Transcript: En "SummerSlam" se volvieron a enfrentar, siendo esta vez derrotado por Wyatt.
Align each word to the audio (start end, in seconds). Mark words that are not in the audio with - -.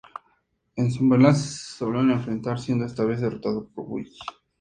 En 0.77 0.91
"SummerSlam" 0.91 1.35
se 1.35 1.85
volvieron 1.85 2.09
a 2.09 2.13
enfrentar, 2.13 2.59
siendo 2.59 2.85
esta 2.85 3.05
vez 3.05 3.21
derrotado 3.21 3.67
por 3.69 3.85
Wyatt. 3.87 4.11